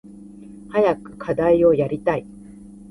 [0.71, 2.25] 早く課題をやりたい。